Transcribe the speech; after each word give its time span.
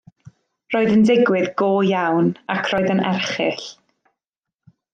Roedd 0.75 0.93
yn 0.93 1.03
digwydd 1.09 1.51
go 1.63 1.69
iawn, 1.89 2.31
ac 2.55 2.73
roedd 2.73 2.91
yn 2.95 3.03
erchyll 3.13 3.69